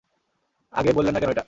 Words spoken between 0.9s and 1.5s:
বললে না কেন এটা?